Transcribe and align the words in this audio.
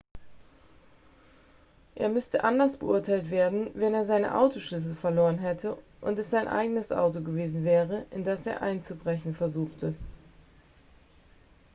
er 1.93 2.09
müsste 2.09 2.43
anders 2.43 2.77
beurteilt 2.77 3.29
werden 3.29 3.69
wenn 3.75 3.93
er 3.93 4.03
seine 4.03 4.35
autoschlüssel 4.35 4.95
verloren 4.95 5.37
hätte 5.37 5.77
und 6.01 6.17
es 6.17 6.31
sein 6.31 6.47
eigenes 6.47 6.91
auto 6.91 7.21
gewesen 7.21 7.63
wäre 7.63 8.07
in 8.09 8.23
dass 8.23 8.47
er 8.47 8.63
einzubrechen 8.63 9.35
versuchte 9.35 9.93